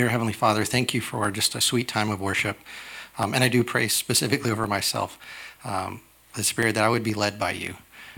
[0.00, 2.56] Dear Heavenly Father, thank you for just a sweet time of worship.
[3.18, 5.18] Um, and I do pray specifically over myself,
[5.62, 6.00] um,
[6.34, 7.74] the Spirit, that I would be led by you.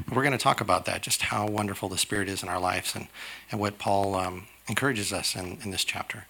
[0.08, 2.94] We're going to talk about that, just how wonderful the Spirit is in our lives
[2.94, 3.08] and,
[3.50, 6.26] and what Paul um, encourages us in, in this chapter.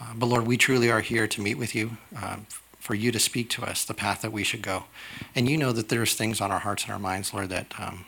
[0.00, 2.48] Uh, but Lord, we truly are here to meet with you, um,
[2.80, 4.86] for you to speak to us the path that we should go.
[5.36, 8.06] And you know that there's things on our hearts and our minds, Lord, that um,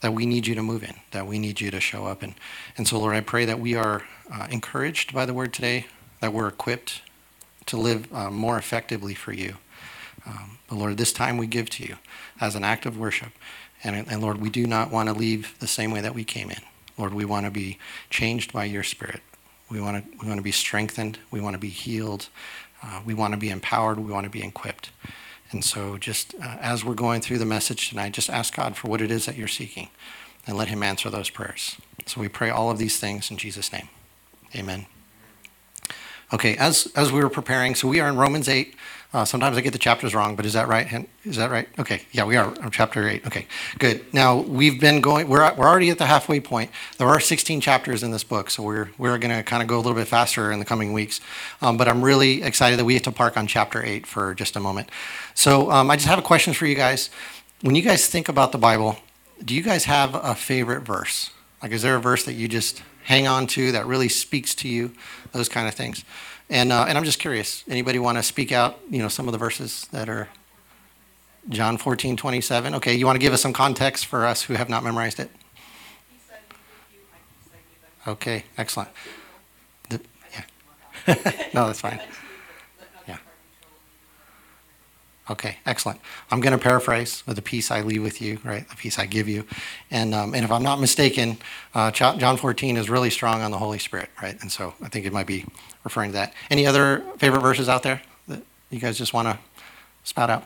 [0.00, 2.22] that we need you to move in, that we need you to show up.
[2.22, 2.34] And,
[2.76, 5.86] and so, Lord, I pray that we are uh, encouraged by the word today,
[6.20, 7.02] that we're equipped
[7.66, 9.56] to live uh, more effectively for you.
[10.26, 11.96] Um, but Lord, this time we give to you
[12.40, 13.32] as an act of worship.
[13.84, 16.50] And, and Lord, we do not want to leave the same way that we came
[16.50, 16.60] in.
[16.96, 17.78] Lord, we want to be
[18.10, 19.20] changed by your spirit.
[19.70, 21.18] We want to, we want to be strengthened.
[21.30, 22.28] We want to be healed.
[22.82, 23.98] Uh, we want to be empowered.
[23.98, 24.90] We want to be equipped.
[25.50, 28.88] And so, just uh, as we're going through the message tonight, just ask God for
[28.88, 29.88] what it is that you're seeking
[30.46, 31.76] and let Him answer those prayers.
[32.06, 33.88] So, we pray all of these things in Jesus' name.
[34.54, 34.86] Amen.
[36.32, 38.74] Okay, as, as we were preparing, so we are in Romans 8.
[39.14, 41.06] Uh, sometimes I get the chapters wrong, but is that right?
[41.24, 41.66] Is that right?
[41.78, 43.26] Okay, yeah, we are chapter 8.
[43.26, 43.46] Okay,
[43.78, 44.04] good.
[44.12, 46.70] Now, we've been going, we're, we're already at the halfway point.
[46.98, 49.76] There are 16 chapters in this book, so we're, we're going to kind of go
[49.76, 51.22] a little bit faster in the coming weeks.
[51.62, 54.54] Um, but I'm really excited that we get to park on chapter 8 for just
[54.54, 54.90] a moment.
[55.34, 57.08] So um, I just have a question for you guys.
[57.62, 58.98] When you guys think about the Bible,
[59.42, 61.30] do you guys have a favorite verse?
[61.62, 64.68] Like, is there a verse that you just hang on to that really speaks to
[64.68, 64.92] you?
[65.32, 66.04] Those kind of things.
[66.50, 69.32] And, uh, and I'm just curious, anybody want to speak out, you know, some of
[69.32, 70.28] the verses that are
[71.48, 72.74] John 14, 27?
[72.74, 75.30] Okay, you want to give us some context for us who have not memorized it?
[78.06, 78.90] Okay, excellent.
[79.88, 80.00] The,
[81.06, 81.14] yeah.
[81.54, 82.00] no, that's fine.
[83.06, 83.16] Yeah.
[85.30, 86.00] Okay, excellent.
[86.30, 88.66] I'm going to paraphrase with the peace I leave with you, right?
[88.66, 89.44] The peace I give you.
[89.90, 91.36] And, um, and if I'm not mistaken,
[91.74, 94.40] uh, John 14 is really strong on the Holy Spirit, right?
[94.40, 95.44] And so I think it might be
[95.84, 96.32] referring to that.
[96.50, 99.38] Any other favorite verses out there that you guys just want to
[100.02, 100.44] spout out?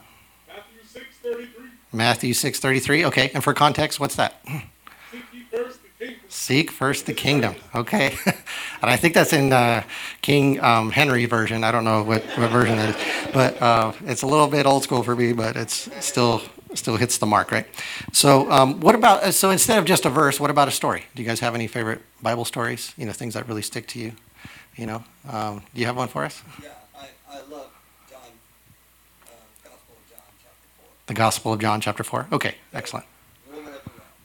[0.49, 1.71] Matthew 6:33.
[1.93, 3.05] Matthew 6:33.
[3.07, 4.41] Okay, and for context, what's that?
[4.45, 6.22] Seek first the kingdom.
[6.33, 7.57] Seek first the kingdom.
[7.75, 9.83] Okay, and I think that's in uh,
[10.23, 11.63] King um, Henry version.
[11.63, 14.83] I don't know what, what version that is, but uh, it's a little bit old
[14.83, 16.41] school for me, but it's still
[16.73, 17.67] still hits the mark, right?
[18.13, 21.05] So, um, what about so instead of just a verse, what about a story?
[21.15, 22.95] Do you guys have any favorite Bible stories?
[22.97, 24.13] You know, things that really stick to you?
[24.75, 26.43] You know, um, do you have one for us?
[26.63, 27.69] Yeah, I, I love
[28.11, 28.21] John,
[29.27, 29.29] uh,
[29.63, 30.87] Gospel of John, chapter 4.
[31.09, 32.29] The Gospel of John, chapter 4.
[32.33, 33.05] Okay, excellent.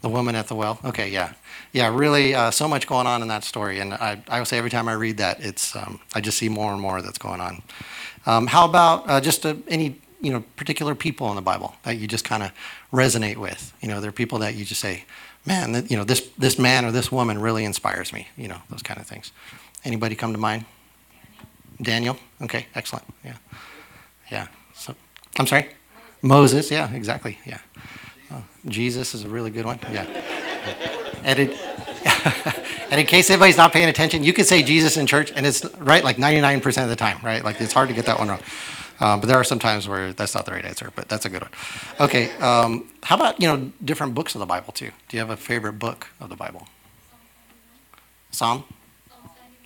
[0.07, 0.79] The woman at the well.
[0.85, 1.33] Okay, yeah.
[1.73, 3.81] Yeah, really uh, so much going on in that story.
[3.81, 6.47] And I, I will say every time I read that, it's um, I just see
[6.47, 7.61] more and more that's going on.
[8.25, 11.97] Um, how about uh, just uh, any you know particular people in the Bible that
[11.97, 12.51] you just kind of
[12.93, 13.73] resonate with?
[13.81, 15.03] You know, there are people that you just say,
[15.45, 18.29] man, that, you know, this this man or this woman really inspires me.
[18.37, 19.33] You know, those kind of things.
[19.83, 20.63] Anybody come to mind?
[21.81, 22.13] Daniel.
[22.15, 22.17] Daniel?
[22.43, 23.05] Okay, excellent.
[23.25, 23.35] Yeah.
[24.31, 24.47] Yeah.
[24.73, 24.95] So,
[25.37, 25.67] I'm sorry?
[26.21, 26.71] Moses.
[26.71, 27.39] Yeah, exactly.
[27.45, 27.59] Yeah.
[28.69, 29.79] Jesus is a really good one.
[29.91, 30.05] Yeah.
[31.23, 31.59] And, it,
[32.91, 35.65] and in case anybody's not paying attention, you could say Jesus in church, and it's
[35.75, 37.43] right like 99% of the time, right?
[37.43, 38.41] Like it's hard to get that one wrong.
[38.99, 41.29] Um, but there are some times where that's not the right answer, but that's a
[41.29, 41.51] good one.
[41.99, 42.31] Okay.
[42.37, 44.91] Um, how about, you know, different books of the Bible, too?
[45.07, 46.67] Do you have a favorite book of the Bible?
[48.31, 48.63] Psalm?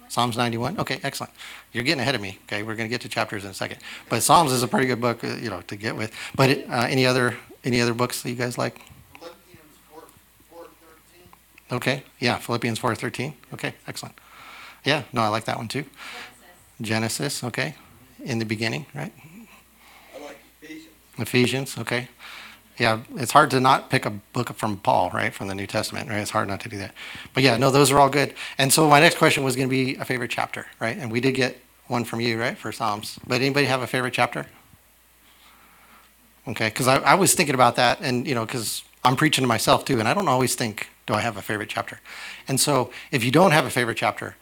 [0.09, 0.77] Psalms 91?
[0.77, 1.31] Okay, excellent.
[1.71, 2.37] You're getting ahead of me.
[2.43, 3.79] Okay, we're going to get to chapters in a second.
[4.09, 6.13] But Psalms is a pretty good book, uh, you know, to get with.
[6.35, 8.81] But uh, any other any other books that you guys like?
[9.19, 10.03] Philippians 4,
[10.49, 10.65] 4
[11.13, 11.27] 13.
[11.71, 13.33] Okay, yeah, Philippians 4:13.
[13.53, 14.15] Okay, excellent.
[14.83, 15.85] Yeah, no, I like that one too.
[16.81, 17.75] Genesis, okay.
[18.23, 19.13] In the beginning, right?
[20.15, 20.89] I like Ephesians.
[21.17, 22.07] Ephesians, okay.
[22.77, 26.09] Yeah, it's hard to not pick a book from Paul, right, from the New Testament,
[26.09, 26.19] right?
[26.19, 26.93] It's hard not to do that.
[27.33, 28.33] But yeah, no, those are all good.
[28.57, 30.97] And so my next question was going to be a favorite chapter, right?
[30.97, 31.57] And we did get
[31.87, 33.19] one from you, right, for Psalms.
[33.27, 34.47] But anybody have a favorite chapter?
[36.47, 39.47] Okay, because I, I was thinking about that, and you know, because I'm preaching to
[39.47, 41.99] myself too, and I don't always think, do I have a favorite chapter?
[42.47, 44.35] And so if you don't have a favorite chapter,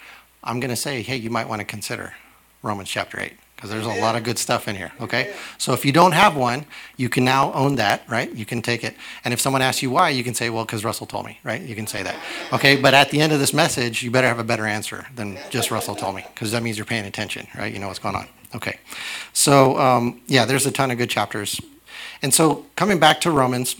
[0.43, 2.13] I'm going to say, hey, you might want to consider
[2.61, 4.93] Romans chapter 8 because there's a lot of good stuff in here.
[5.01, 6.65] Okay, so if you don't have one,
[6.95, 8.33] you can now own that, right?
[8.33, 8.95] You can take it,
[9.25, 11.61] and if someone asks you why, you can say, well, because Russell told me, right?
[11.61, 12.15] You can say that.
[12.53, 15.37] Okay, but at the end of this message, you better have a better answer than
[15.49, 17.73] just Russell told me, because that means you're paying attention, right?
[17.73, 18.29] You know what's going on.
[18.55, 18.79] Okay,
[19.33, 21.59] so um, yeah, there's a ton of good chapters,
[22.21, 23.75] and so coming back to Romans.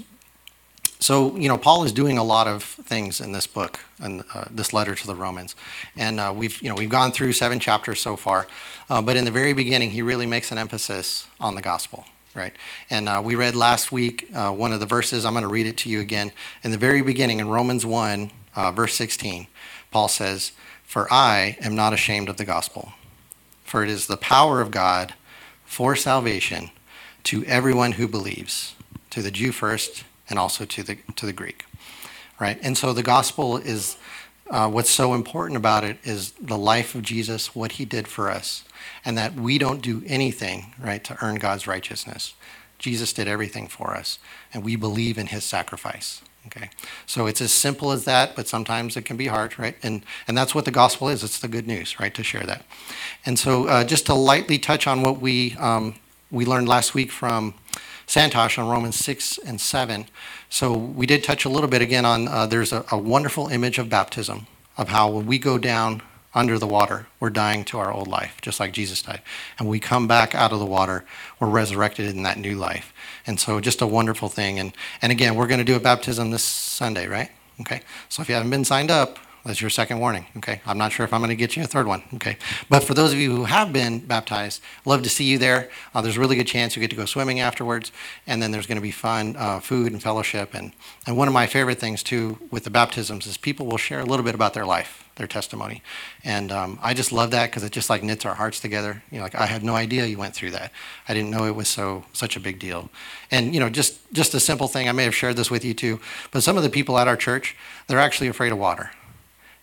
[0.99, 4.45] So you know, Paul is doing a lot of things in this book and uh,
[4.51, 5.55] this letter to the Romans,
[5.95, 8.47] and uh, we've you know we've gone through seven chapters so far,
[8.89, 12.05] uh, but in the very beginning, he really makes an emphasis on the gospel,
[12.35, 12.53] right?
[12.89, 15.25] And uh, we read last week uh, one of the verses.
[15.25, 16.33] I'm going to read it to you again.
[16.63, 19.47] In the very beginning, in Romans one, uh, verse 16,
[19.91, 20.51] Paul says,
[20.83, 22.91] For I am not ashamed of the gospel,
[23.63, 25.13] for it is the power of God
[25.63, 26.71] for salvation
[27.23, 28.75] to everyone who believes,
[29.11, 31.65] to the Jew first, and also to the to the Greek,
[32.39, 32.59] right?
[32.61, 33.97] And so the gospel is
[34.49, 38.31] uh, what's so important about it is the life of Jesus, what he did for
[38.31, 38.63] us,
[39.05, 42.33] and that we don't do anything, right, to earn God's righteousness.
[42.79, 44.17] Jesus did everything for us,
[44.53, 46.21] and we believe in his sacrifice.
[46.47, 46.69] Okay,
[47.05, 49.75] so it's as simple as that, but sometimes it can be hard, right?
[49.83, 51.23] And and that's what the gospel is.
[51.23, 52.13] It's the good news, right?
[52.15, 52.65] To share that.
[53.25, 55.95] And so, uh, just to lightly touch on what we um,
[56.31, 57.53] we learned last week from
[58.09, 60.07] Santosh on Romans six and seven.
[60.49, 62.27] So we did touch a little bit again on.
[62.27, 64.47] Uh, there's a, a wonderful image of baptism
[64.77, 66.01] of how when we go down
[66.33, 69.21] under the water, we're dying to our old life, just like Jesus died.
[69.59, 71.05] And we come back out of the water,
[71.39, 72.93] we're resurrected in that new life.
[73.27, 74.57] And so just a wonderful thing.
[74.57, 74.73] And,
[75.03, 77.29] and again, we're going to do a baptism this Sunday, right?
[77.61, 77.81] Okay.
[78.09, 80.25] So if you haven't been signed up, that's your second warning.
[80.37, 80.61] Okay.
[80.65, 82.03] I'm not sure if I'm going to get you a third one.
[82.15, 82.37] Okay.
[82.69, 85.69] But for those of you who have been baptized, love to see you there.
[85.93, 87.91] Uh, there's a really good chance you get to go swimming afterwards.
[88.27, 90.53] And then there's going to be fun uh, food and fellowship.
[90.53, 90.73] And,
[91.07, 94.05] and one of my favorite things, too, with the baptisms is people will share a
[94.05, 95.83] little bit about their life their testimony.
[96.23, 99.03] And um, I just love that because it just like knits our hearts together.
[99.11, 100.71] You know, like I had no idea you went through that.
[101.07, 102.89] I didn't know it was so such a big deal.
[103.29, 104.87] And you know, just just a simple thing.
[104.87, 105.99] I may have shared this with you too,
[106.31, 107.55] but some of the people at our church,
[107.87, 108.91] they're actually afraid of water.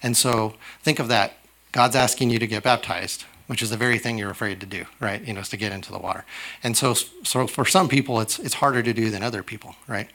[0.03, 1.35] And so think of that.
[1.73, 4.87] God's asking you to get baptized, which is the very thing you're afraid to do,
[5.01, 5.23] right?
[5.27, 6.25] You know, is to get into the water.
[6.63, 10.09] And so, so for some people, it's it's harder to do than other people, right?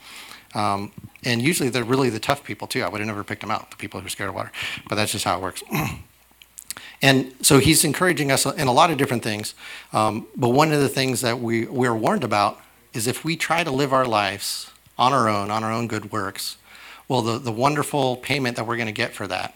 [0.53, 0.91] Um,
[1.23, 2.83] and usually they're really the tough people too.
[2.83, 4.51] I would have never picked them out, the people who are scared of water.
[4.89, 5.63] But that's just how it works.
[7.01, 9.53] and so he's encouraging us in a lot of different things.
[9.93, 12.59] Um, but one of the things that we, we're warned about
[12.93, 16.11] is if we try to live our lives on our own, on our own good
[16.11, 16.57] works,
[17.07, 19.55] well, the, the wonderful payment that we're going to get for that,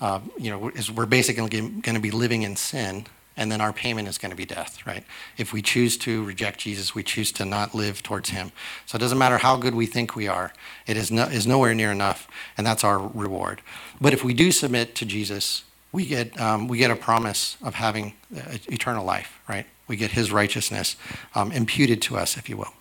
[0.00, 3.06] uh, you know, is we're basically going to be living in sin
[3.38, 5.04] and then our payment is going to be death, right?
[5.38, 8.50] If we choose to reject Jesus, we choose to not live towards him.
[8.84, 10.52] So it doesn't matter how good we think we are,
[10.86, 12.28] it is, no, is nowhere near enough,
[12.58, 13.62] and that's our reward.
[14.00, 15.62] But if we do submit to Jesus,
[15.92, 19.66] we get, um, we get a promise of having uh, eternal life, right?
[19.86, 20.96] We get his righteousness
[21.34, 22.74] um, imputed to us, if you will.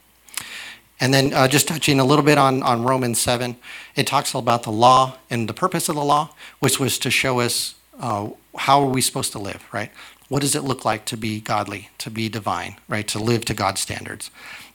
[1.00, 3.56] And then uh, just touching a little bit on, on Romans 7,
[3.96, 7.40] it talks about the law and the purpose of the law, which was to show
[7.40, 9.92] us uh, how are we supposed to live, right?
[10.30, 13.08] what does it look like to be godly, to be divine, right?
[13.10, 14.30] To live to God's standards.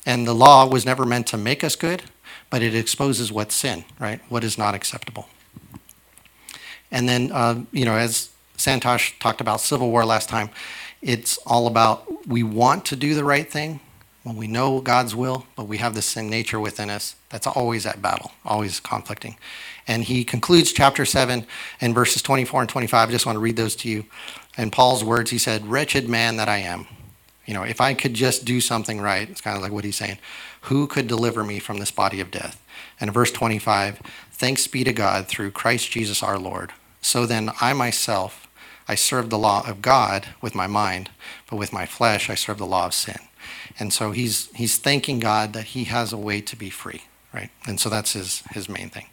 [0.06, 2.04] And the law was never meant to make us good,
[2.50, 4.20] but it exposes what's sin, right?
[4.28, 5.28] What is not acceptable.
[6.90, 10.50] And then, uh, you know, as Santosh talked about civil war last time,
[11.00, 13.80] it's all about we want to do the right thing
[14.22, 17.86] when we know God's will, but we have the sin nature within us that's always
[17.86, 19.36] at battle, always conflicting.
[19.88, 21.44] And he concludes chapter 7
[21.80, 23.08] in verses 24 and 25.
[23.08, 24.04] I just want to read those to you.
[24.56, 26.86] In Paul's words, he said, Wretched man that I am.
[27.46, 29.96] You know, if I could just do something right, it's kind of like what he's
[29.96, 30.19] saying.
[30.62, 32.62] Who could deliver me from this body of death?
[33.00, 36.72] And in verse 25, thanks be to God through Christ Jesus our Lord.
[37.00, 38.46] So then I myself,
[38.86, 41.10] I serve the law of God with my mind,
[41.50, 43.18] but with my flesh I serve the law of sin.
[43.78, 47.50] And so he's he's thanking God that he has a way to be free, right?
[47.66, 49.06] And so that's his his main thing.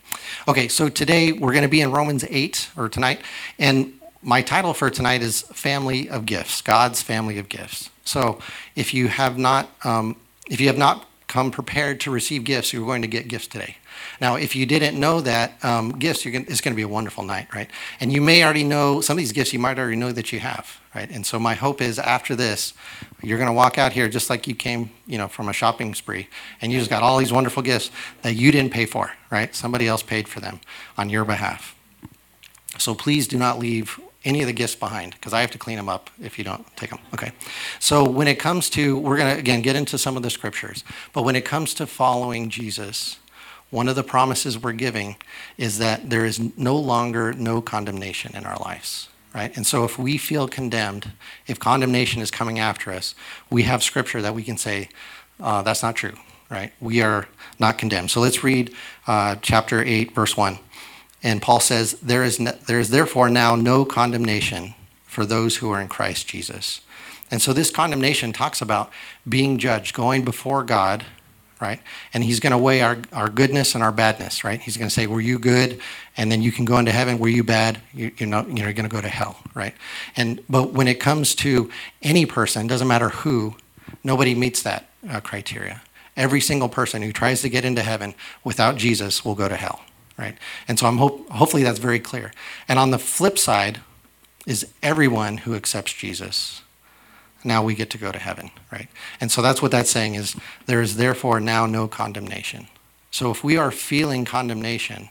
[0.48, 3.22] Okay, so today we're going to be in Romans 8 or tonight
[3.58, 7.90] and my title for tonight is Family of Gifts, God's Family of Gifts.
[8.04, 8.40] So
[8.76, 10.18] if you have not, um,
[10.50, 13.78] if you have not come prepared to receive gifts, you're going to get gifts today.
[14.20, 17.24] Now, if you didn't know that um, gifts, gonna, it's going to be a wonderful
[17.24, 17.70] night, right?
[18.00, 19.54] And you may already know some of these gifts.
[19.54, 21.10] You might already know that you have, right?
[21.10, 22.74] And so my hope is after this,
[23.22, 25.94] you're going to walk out here just like you came, you know, from a shopping
[25.94, 26.28] spree,
[26.62, 27.92] and you just got all these wonderful gifts
[28.22, 29.54] that you didn't pay for, right?
[29.56, 30.60] Somebody else paid for them
[30.98, 31.76] on your behalf.
[32.78, 35.78] So please do not leave any of the gifts behind because I have to clean
[35.78, 37.00] them up if you don't take them.
[37.14, 37.32] Okay.
[37.80, 40.84] So when it comes to, we're going to again get into some of the scriptures,
[41.14, 43.18] but when it comes to following Jesus,
[43.70, 45.16] one of the promises we're giving
[45.58, 49.56] is that there is no longer no condemnation in our lives, right?
[49.56, 51.14] And so if we feel condemned,
[51.48, 53.16] if condemnation is coming after us,
[53.50, 54.90] we have scripture that we can say,
[55.40, 56.16] uh, that's not true,
[56.50, 56.74] right?
[56.82, 57.26] We are
[57.58, 58.12] not condemned.
[58.12, 58.76] So let's read
[59.08, 60.60] uh, chapter 8, verse 1.
[61.24, 65.80] And Paul says, there is, there is therefore now no condemnation for those who are
[65.80, 66.82] in Christ Jesus.
[67.32, 68.92] And so this condemnation talks about
[69.28, 71.06] being judged, going before God,
[71.60, 71.82] right?
[72.14, 74.62] And he's going to weigh our, our goodness and our badness, right?
[74.62, 75.80] He's going to say, were you good?
[76.16, 77.20] And then you can go into heaven.
[77.20, 77.80] Were you bad?
[77.94, 79.74] You, you're, not, you're going to go to hell, right?
[80.16, 81.70] And, but when it comes to
[82.02, 83.56] any person, doesn't matter who,
[84.04, 85.82] nobody meets that uh, criteria.
[86.16, 89.82] Every single person who tries to get into heaven without Jesus will go to hell
[90.18, 90.38] right?
[90.68, 92.34] And so I'm hope, hopefully that's very clear.
[92.68, 93.80] And on the flip side,
[94.50, 96.64] is everyone who accepts Jesus.
[97.44, 98.88] Now we get to go to heaven, right?
[99.22, 102.68] And so that's what that's saying is there is therefore now no condemnation.
[103.12, 105.10] So if we are feeling condemnation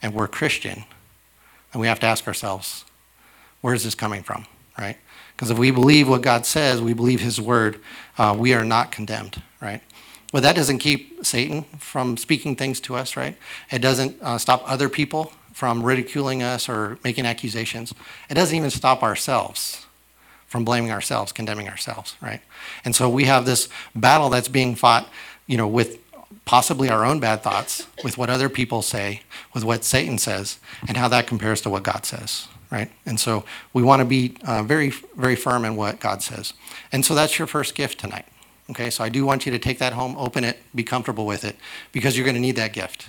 [0.00, 0.84] and we're Christian,
[1.72, 2.84] then we have to ask ourselves,
[3.60, 4.46] where is this coming from,
[4.78, 4.96] right?
[5.34, 7.80] Because if we believe what God says, we believe His word,
[8.16, 9.82] uh, we are not condemned, right?
[10.32, 13.36] But that doesn't keep Satan from speaking things to us, right?
[13.70, 17.92] It doesn't uh, stop other people from ridiculing us or making accusations.
[18.28, 19.86] It doesn't even stop ourselves
[20.50, 22.40] from blaming ourselves, condemning ourselves, right?
[22.84, 25.08] And so we have this battle that's being fought,
[25.46, 25.98] you know, with
[26.44, 29.22] possibly our own bad thoughts, with what other people say,
[29.54, 32.90] with what Satan says, and how that compares to what God says, right?
[33.06, 36.52] And so we want to be uh, very, very firm in what God says.
[36.90, 38.26] And so that's your first gift tonight.
[38.70, 41.44] Okay, so I do want you to take that home, open it, be comfortable with
[41.44, 41.56] it,
[41.92, 43.08] because you're going to need that gift.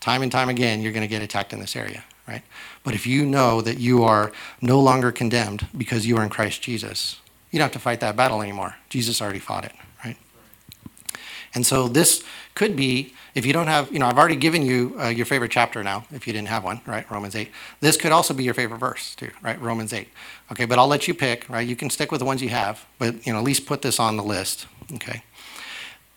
[0.00, 2.42] Time and time again, you're going to get attacked in this area, right?
[2.84, 4.30] But if you know that you are
[4.62, 7.20] no longer condemned because you are in Christ Jesus,
[7.50, 8.76] you don't have to fight that battle anymore.
[8.88, 9.72] Jesus already fought it,
[10.04, 10.16] right?
[11.52, 12.22] And so this
[12.54, 15.50] could be, if you don't have, you know, I've already given you uh, your favorite
[15.50, 17.10] chapter now, if you didn't have one, right?
[17.10, 17.50] Romans 8.
[17.80, 19.60] This could also be your favorite verse, too, right?
[19.60, 20.08] Romans 8.
[20.52, 21.66] Okay, but I'll let you pick, right?
[21.66, 23.98] You can stick with the ones you have, but, you know, at least put this
[23.98, 25.24] on the list, okay?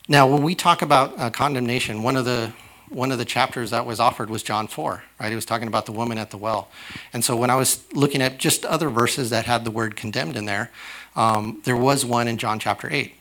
[0.07, 2.53] Now, when we talk about uh, condemnation, one of the
[2.93, 5.29] one of the chapters that was offered was John 4, right?
[5.29, 6.69] He was talking about the woman at the well.
[7.11, 10.35] And so when I was looking at just other verses that had the word condemned
[10.35, 10.71] in there,
[11.15, 13.13] um, there was one in John chapter 8.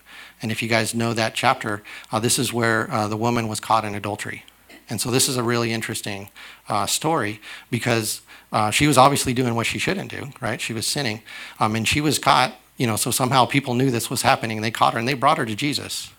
[0.43, 3.61] And if you guys know that chapter, uh, this is where uh, the woman was
[3.61, 4.45] caught in adultery.
[4.91, 6.29] And so this is a really interesting
[6.69, 10.61] uh, story because uh, she was obviously doing what she shouldn't do, right?
[10.61, 11.23] She was sinning.
[11.59, 14.59] Um, and she was caught, you know, so somehow people knew this was happening.
[14.59, 16.11] And they caught her and they brought her to Jesus.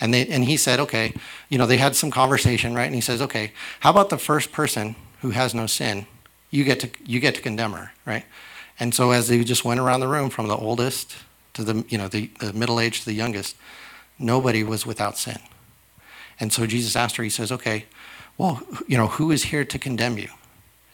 [0.00, 1.12] And, they, and he said, okay,
[1.48, 2.84] you know, they had some conversation, right?
[2.86, 6.06] And he says, okay, how about the first person who has no sin?
[6.50, 8.24] You get to, you get to condemn her, right?
[8.78, 11.16] And so as they just went around the room from the oldest
[11.54, 13.56] to the, you know, the, the middle age to the youngest,
[14.18, 15.38] nobody was without sin.
[16.40, 17.86] And so Jesus asked her, he says, okay,
[18.36, 20.28] well, you know, who is here to condemn you?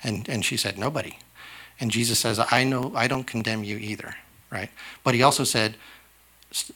[0.03, 1.19] And, and she said, nobody.
[1.79, 4.15] And Jesus says, I know, I don't condemn you either,
[4.51, 4.71] right?
[5.03, 5.77] But he also said,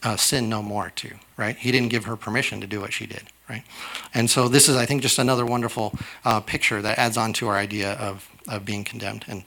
[0.02, 1.56] uh, sin no more too, right?
[1.56, 3.62] He didn't give her permission to do what she did, right?
[4.14, 5.94] And so this is, I think, just another wonderful
[6.24, 9.24] uh, picture that adds on to our idea of, of being condemned.
[9.28, 9.44] And,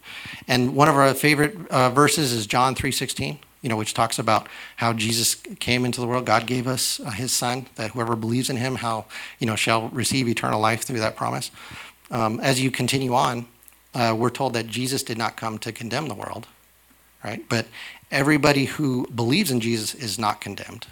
[0.48, 4.48] and one of our favorite uh, verses is John 3.16, you know, which talks about
[4.78, 6.26] how Jesus came into the world.
[6.26, 9.06] God gave us uh, his son, that whoever believes in him, how,
[9.40, 11.52] you know, shall receive eternal life through that promise.
[12.10, 13.46] Um, as you continue on,
[13.94, 16.48] uh, we're told that Jesus did not come to condemn the world,
[17.24, 17.48] right?
[17.48, 17.68] But
[18.12, 20.88] everybody who believes in Jesus is not condemned,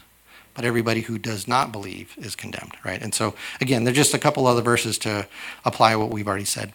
[0.54, 3.02] but everybody who does not believe is condemned, right?
[3.02, 5.28] And so, again, there's just a couple other verses to
[5.66, 6.74] apply what we've already said.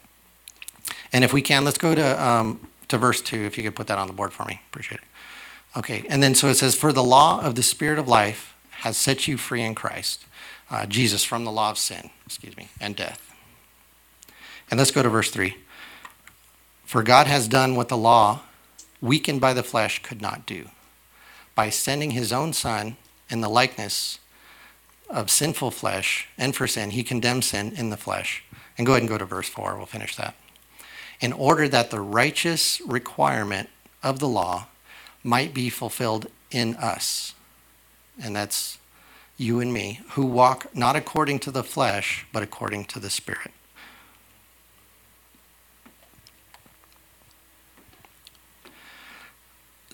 [1.13, 3.87] And if we can, let's go to, um, to verse 2, if you could put
[3.87, 4.61] that on the board for me.
[4.71, 5.07] Appreciate it.
[5.77, 8.97] Okay, and then so it says, For the law of the Spirit of life has
[8.97, 10.25] set you free in Christ,
[10.71, 13.35] uh, Jesus, from the law of sin, excuse me, and death.
[14.71, 15.57] And let's go to verse 3.
[16.85, 18.43] For God has done what the law,
[19.05, 20.71] weakened by the flesh, could not do.
[21.55, 22.97] By sending his own Son
[23.29, 24.19] in the likeness
[25.11, 28.43] of sinful flesh and for sin, he condemned sin in the flesh.
[28.77, 29.77] And go ahead and go to verse 4.
[29.77, 30.35] We'll finish that.
[31.21, 33.69] In order that the righteous requirement
[34.03, 34.67] of the law
[35.23, 37.35] might be fulfilled in us.
[38.21, 38.79] And that's
[39.37, 43.51] you and me, who walk not according to the flesh, but according to the Spirit.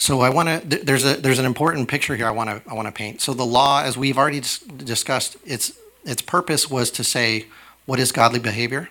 [0.00, 0.78] So I want to.
[0.82, 2.26] There's a there's an important picture here.
[2.26, 3.20] I want to I want to paint.
[3.20, 5.72] So the law, as we've already dis- discussed, its
[6.04, 7.46] its purpose was to say
[7.84, 8.88] what is godly behavior,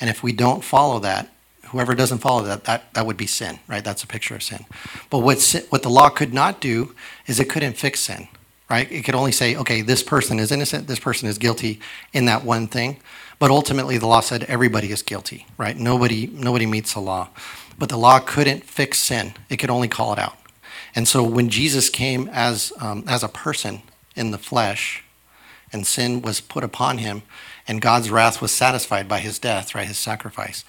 [0.00, 1.32] and if we don't follow that,
[1.66, 3.84] whoever doesn't follow that, that that would be sin, right?
[3.84, 4.66] That's a picture of sin.
[5.10, 6.92] But what what the law could not do
[7.28, 8.26] is it couldn't fix sin,
[8.68, 8.90] right?
[8.90, 11.78] It could only say, okay, this person is innocent, this person is guilty
[12.12, 12.98] in that one thing.
[13.38, 15.76] But ultimately, the law said everybody is guilty, right?
[15.76, 17.28] Nobody nobody meets the law.
[17.78, 20.37] But the law couldn't fix sin; it could only call it out.
[20.98, 23.82] And so when Jesus came as, um, as a person
[24.16, 25.04] in the flesh,
[25.72, 27.22] and sin was put upon him,
[27.68, 30.64] and God's wrath was satisfied by his death, right, his sacrifice.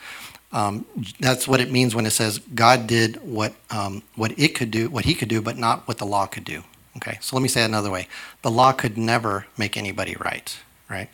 [0.52, 0.86] Um,
[1.20, 4.88] that's what it means when it says God did what um, what it could do,
[4.88, 6.62] what He could do, but not what the law could do.
[6.98, 8.08] Okay, so let me say it another way:
[8.44, 10.60] the law could never make anybody right.
[10.90, 11.10] Right?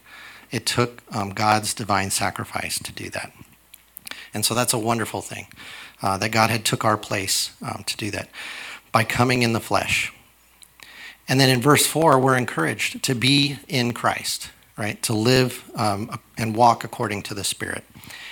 [0.51, 3.34] It took um, God's divine sacrifice to do that,
[4.34, 5.48] and so that's a wonderful thing
[6.01, 8.29] uh, that God had took our place um, to do that
[8.95, 10.13] by coming in the flesh.
[11.27, 15.03] And then in verse 4, we're encouraged to be in Christ, right?
[15.03, 17.83] To live um, and walk according to the Spirit.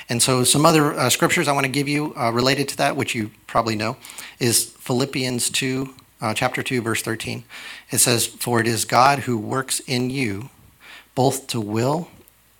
[0.07, 2.95] And so, some other uh, scriptures I want to give you uh, related to that,
[2.95, 3.97] which you probably know,
[4.39, 7.43] is Philippians 2, uh, chapter 2, verse 13.
[7.91, 10.49] It says, For it is God who works in you
[11.13, 12.07] both to will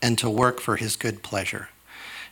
[0.01, 1.69] and to work for his good pleasure.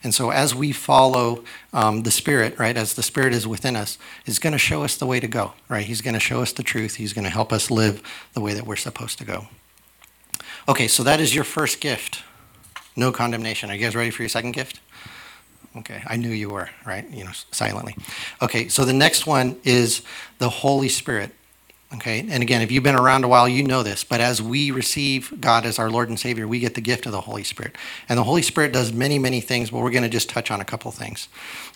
[0.04, 1.44] And so, as we follow
[1.74, 4.98] um, the Spirit, right, as the Spirit is within us, is going to show us
[4.98, 5.86] the way to go, right?
[5.86, 6.96] He's going to show us the truth.
[6.96, 8.02] He's going to help us live
[8.34, 9.48] the way that we're supposed to go.
[10.68, 12.24] Okay, so that is your first gift.
[12.96, 13.70] No condemnation.
[13.70, 14.80] Are you guys ready for your second gift?
[15.78, 17.10] Okay, I knew you were, right?
[17.10, 17.96] You know, silently.
[18.42, 20.02] Okay, so the next one is
[20.40, 21.32] the Holy Spirit.
[21.94, 24.72] Okay, and again, if you've been around a while, you know this, but as we
[24.72, 27.76] receive God as our Lord and Savior, we get the gift of the Holy Spirit.
[28.08, 30.62] And the Holy Spirit does many, many things, but we're going to just touch on
[30.62, 31.28] a couple things.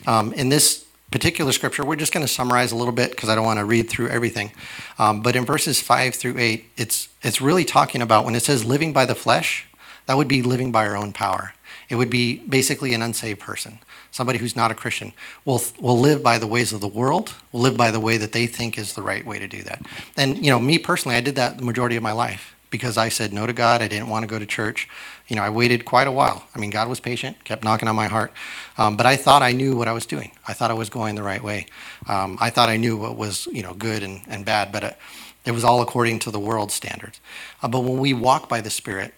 [0.07, 3.35] Um, in this particular scripture, we're just going to summarize a little bit because I
[3.35, 4.53] don't want to read through everything.
[4.97, 8.63] Um, but in verses 5 through 8, it's, it's really talking about when it says
[8.63, 9.67] living by the flesh,
[10.05, 11.53] that would be living by our own power.
[11.89, 13.79] It would be basically an unsaved person
[14.15, 15.11] somebody who's not a Christian,
[15.43, 18.31] will will live by the ways of the world, will live by the way that
[18.31, 19.81] they think is the right way to do that.
[20.15, 23.09] And you know, me personally, I did that the majority of my life because I
[23.09, 23.81] said no to God.
[23.81, 24.87] I didn't want to go to church.
[25.27, 26.45] You know, I waited quite a while.
[26.55, 28.31] I mean, God was patient, kept knocking on my heart,
[28.77, 30.31] um, but I thought I knew what I was doing.
[30.47, 31.65] I thought I was going the right way.
[32.07, 34.97] Um, I thought I knew what was you know good and, and bad, but it,
[35.43, 37.19] it was all according to the world standards.
[37.61, 39.13] Uh, but when we walk by the Spirit,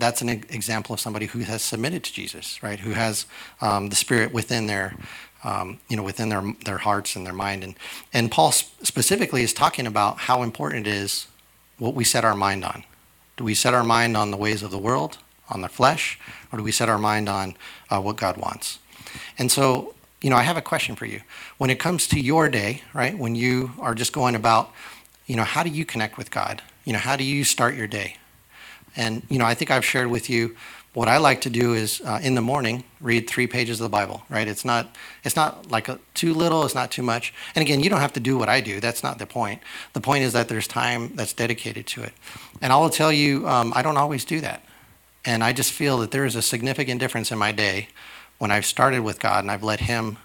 [0.00, 2.80] that's an example of somebody who has submitted to Jesus, right?
[2.80, 3.26] Who has
[3.60, 4.96] um, the Spirit within their,
[5.44, 7.62] um, you know, within their their hearts and their mind.
[7.62, 7.74] And
[8.12, 11.26] and Paul specifically is talking about how important it is
[11.78, 12.84] what we set our mind on.
[13.36, 16.18] Do we set our mind on the ways of the world, on the flesh,
[16.52, 17.56] or do we set our mind on
[17.88, 18.78] uh, what God wants?
[19.38, 21.22] And so, you know, I have a question for you.
[21.56, 23.16] When it comes to your day, right?
[23.16, 24.70] When you are just going about,
[25.26, 26.62] you know, how do you connect with God?
[26.84, 28.16] You know, how do you start your day?
[29.00, 30.54] And you know, I think I've shared with you
[30.92, 33.96] what I like to do is uh, in the morning read three pages of the
[33.96, 34.22] Bible.
[34.28, 34.46] Right?
[34.46, 36.64] It's not it's not like a, too little.
[36.64, 37.32] It's not too much.
[37.54, 38.78] And again, you don't have to do what I do.
[38.78, 39.62] That's not the point.
[39.94, 42.12] The point is that there's time that's dedicated to it.
[42.60, 44.62] And I will tell you, um, I don't always do that.
[45.24, 47.88] And I just feel that there is a significant difference in my day
[48.38, 50.18] when I've started with God and I've let Him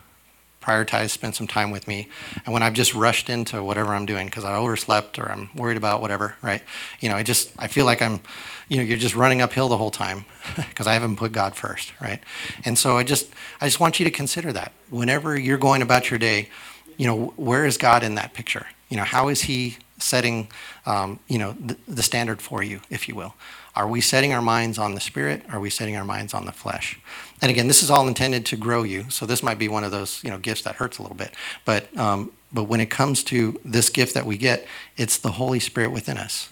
[0.65, 2.07] prioritize, spend some time with me.
[2.45, 5.77] And when I've just rushed into whatever I'm doing because I overslept or I'm worried
[5.77, 6.61] about whatever, right?
[6.99, 8.19] You know, I just, I feel like I'm,
[8.67, 10.25] you know, you're just running uphill the whole time
[10.55, 12.21] because I haven't put God first, right?
[12.63, 13.29] And so I just,
[13.61, 16.49] I just want you to consider that whenever you're going about your day,
[16.97, 18.65] you know, where is God in that picture?
[18.89, 20.47] You know, how is He setting,
[20.85, 23.35] um, you know, the, the standard for you, if you will?
[23.75, 25.43] Are we setting our minds on the spirit?
[25.49, 26.97] Are we setting our minds on the flesh?
[27.45, 29.07] And again, this is all intended to grow you.
[29.11, 31.31] So this might be one of those you know gifts that hurts a little bit.
[31.63, 34.65] But um, but when it comes to this gift that we get,
[34.97, 36.49] it's the Holy Spirit within us.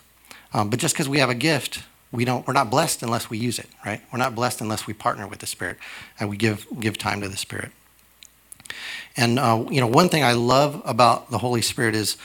[0.54, 3.40] Um, but just because we have a gift, we don't we're not blessed unless we
[3.40, 4.04] use it, right?
[4.12, 5.78] We're not blessed unless we partner with the Spirit
[6.20, 7.72] and we give give time to the Spirit.
[9.18, 12.18] And uh, you know, one thing I love about the Holy Spirit is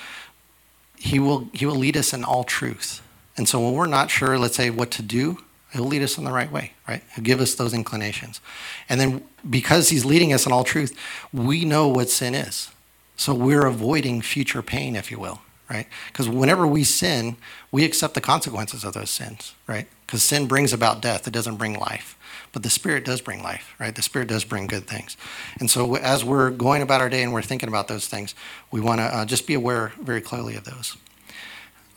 [0.99, 3.01] he will he will lead us in all truth.
[3.39, 5.39] And so when we're not sure, let's say, what to do,
[5.73, 7.03] he'll lead us in the right way, right?
[7.15, 8.41] He'll give us those inclinations.
[8.89, 10.99] And then because he's leading us in all truth,
[11.33, 12.71] we know what sin is.
[13.17, 15.87] So we're avoiding future pain, if you will, right?
[16.07, 17.37] Because whenever we sin,
[17.73, 19.89] we accept the consequences of those sins, right?
[20.07, 22.17] Because sin brings about death, it doesn't bring life.
[22.53, 23.95] But the Spirit does bring life, right?
[23.95, 25.17] The Spirit does bring good things.
[25.61, 28.35] And so as we're going about our day and we're thinking about those things,
[28.71, 30.97] we want to uh, just be aware very clearly of those.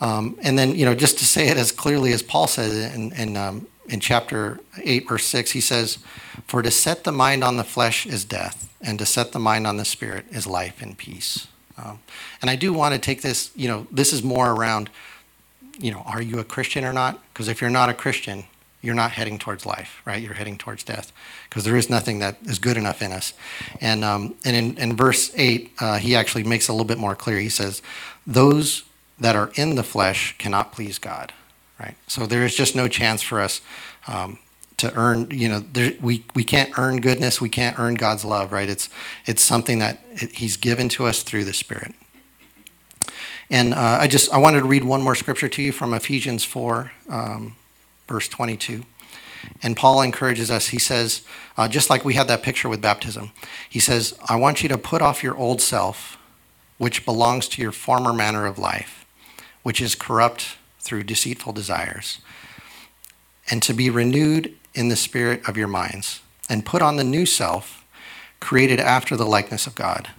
[0.02, 2.96] Um, and then, you know, just to say it as clearly as Paul says it
[2.96, 6.00] in, in, um, in chapter 8, verse 6, he says,
[6.48, 9.68] For to set the mind on the flesh is death, and to set the mind
[9.68, 11.48] on the spirit is life and peace.
[11.78, 12.00] Um,
[12.42, 14.90] and I do want to take this, you know, this is more around,
[15.80, 17.22] you know, are you a Christian or not?
[17.32, 18.46] Because if you're not a Christian,
[18.82, 20.22] you're not heading towards life, right?
[20.22, 21.12] You're heading towards death
[21.48, 23.34] because there is nothing that is good enough in us.
[23.80, 27.16] And, um, and in, in verse 8, uh, he actually makes a little bit more
[27.16, 27.38] clear.
[27.38, 27.84] He says,
[28.26, 28.84] Those
[29.22, 31.32] that are in the flesh cannot please God,
[31.80, 31.96] right?
[32.08, 33.62] So there is just no chance for us
[34.08, 34.40] um,
[34.78, 35.30] to earn.
[35.30, 37.40] You know, there, we we can't earn goodness.
[37.40, 38.68] We can't earn God's love, right?
[38.68, 38.90] It's
[39.26, 41.94] it's something that it, He's given to us through the Spirit.
[43.52, 46.44] And uh, I just I wanted to read one more scripture to you from Ephesians
[46.44, 47.56] four, um,
[48.08, 48.86] verse twenty two.
[49.62, 50.68] And Paul encourages us.
[50.68, 51.24] He says,
[51.58, 53.32] uh, just like we had that picture with baptism,
[53.68, 56.20] he says, I want you to put off your old self,
[56.78, 59.01] which belongs to your former manner of life
[59.64, 62.20] which is corrupt through deceitful desires,
[63.50, 67.26] and to be renewed in the spirit of your minds, and put on the new
[67.26, 67.86] self,
[68.40, 70.10] created after the likeness of God,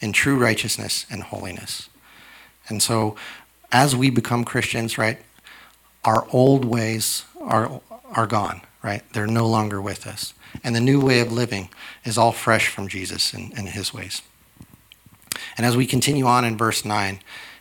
[0.00, 1.88] in true righteousness and holiness.
[2.68, 3.16] And so,
[3.70, 5.18] as we become Christians, right,
[6.04, 9.02] our old ways are, are gone, right?
[9.12, 10.34] They're no longer with us.
[10.62, 11.70] And the new way of living
[12.04, 14.22] is all fresh from Jesus and, and his ways.
[15.56, 17.20] And as we continue on in verse 9,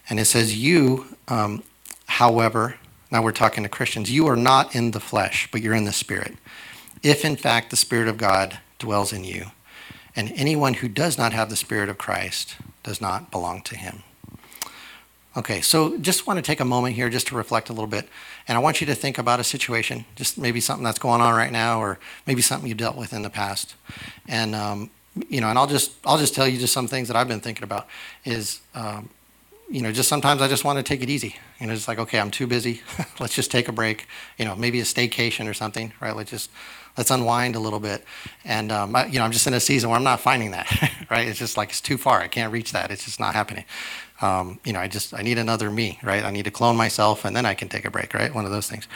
[0.10, 1.64] and it says, You, um,
[2.08, 2.76] however,
[3.12, 5.92] now we're talking to Christians, you are not in the flesh, but you're in the
[5.92, 6.36] Spirit.
[7.04, 9.48] If in fact the Spirit of God dwells in you,
[10.16, 14.04] and anyone who does not have the Spirit of Christ does not belong to him.
[15.38, 18.10] Okay, so just want to take a moment here just to reflect a little bit.
[18.50, 21.34] And I want you to think about a situation, just maybe something that's going on
[21.34, 23.76] right now, or maybe something you dealt with in the past.
[24.28, 24.90] And, um,
[25.30, 27.40] you know, and I'll just, I'll just tell you just some things that I've been
[27.40, 27.88] thinking about
[28.26, 29.10] is, um,
[29.72, 31.36] you know, just sometimes I just want to take it easy.
[31.60, 32.82] You know, it's like, okay, I'm too busy.
[33.20, 34.08] let's just take a break.
[34.38, 36.16] You know, maybe a staycation or something, right?
[36.16, 36.52] Let's just,
[36.98, 38.04] let's unwind a little bit.
[38.44, 40.68] And, um, I, you know, I'm just in a season where I'm not finding that,
[41.10, 41.28] right?
[41.28, 42.20] It's just like, it's too far.
[42.20, 42.92] I can't reach that.
[42.92, 43.66] It's just not happening
[44.22, 46.24] um, you know, I just I need another me, right?
[46.24, 48.34] I need to clone myself, and then I can take a break, right?
[48.34, 48.88] One of those things.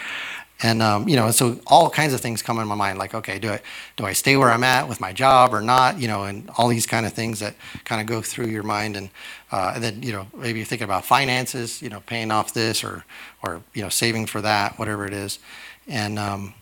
[0.63, 3.39] And um, you know, so all kinds of things come in my mind, like, okay,
[3.39, 3.61] do I
[3.97, 5.99] do I stay where I'm at with my job or not?
[5.99, 8.95] You know, and all these kind of things that kind of go through your mind,
[8.95, 9.09] and,
[9.51, 12.83] uh, and then you know, maybe you're thinking about finances, you know, paying off this
[12.83, 13.03] or
[13.43, 15.39] or you know, saving for that, whatever it is,
[15.87, 16.53] and um,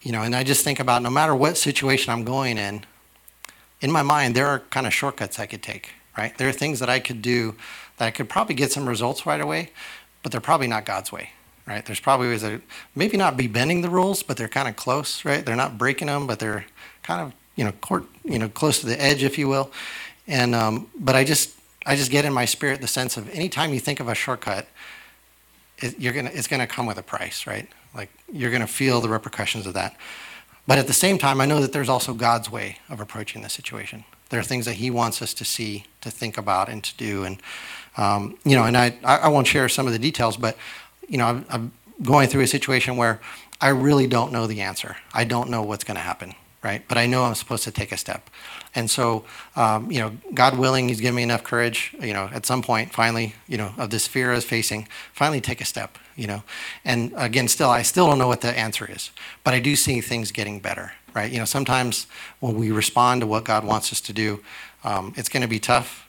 [0.00, 2.84] you know, and I just think about no matter what situation I'm going in,
[3.82, 6.36] in my mind, there are kind of shortcuts I could take right?
[6.38, 7.54] There are things that I could do
[7.98, 9.70] that I could probably get some results right away,
[10.22, 11.30] but they're probably not God's way,
[11.66, 11.84] right?
[11.84, 12.60] There's probably ways that
[12.94, 15.44] maybe not be bending the rules, but they're kind of close, right?
[15.44, 16.66] They're not breaking them, but they're
[17.02, 19.70] kind of you know court, you know close to the edge, if you will.
[20.26, 21.54] And um, but I just
[21.86, 24.66] I just get in my spirit the sense of anytime you think of a shortcut,
[25.78, 27.68] it, you're gonna it's gonna come with a price, right?
[27.94, 29.96] Like you're gonna feel the repercussions of that.
[30.66, 33.50] But at the same time, I know that there's also God's way of approaching the
[33.50, 34.04] situation.
[34.30, 37.24] There are things that He wants us to see, to think about, and to do.
[37.24, 37.42] And
[37.96, 40.56] um, you know, and I, I won't share some of the details, but
[41.08, 43.20] you know, I'm, I'm going through a situation where
[43.60, 44.96] I really don't know the answer.
[45.12, 46.82] I don't know what's going to happen, right?
[46.88, 48.28] But I know I'm supposed to take a step.
[48.74, 49.24] And so,
[49.56, 52.92] um, you know, God willing, He's given me enough courage, you know, at some point,
[52.92, 56.42] finally, you know, of this fear I was facing, finally take a step, you know.
[56.84, 59.10] And again, still, I still don't know what the answer is,
[59.44, 61.30] but I do see things getting better right?
[61.30, 62.06] You know, sometimes
[62.40, 64.42] when we respond to what God wants us to do,
[64.82, 66.06] um, it's going to be tough.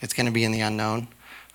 [0.00, 1.08] It's going to be in the unknown.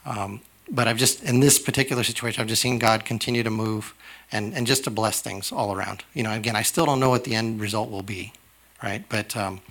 [0.06, 3.94] Um, but I've just, in this particular situation, I've just seen God continue to move
[4.32, 6.04] and, and just to bless things all around.
[6.14, 8.34] You know, again, I still don't know what the end result will be,
[8.84, 9.04] right?
[9.10, 9.62] But, um,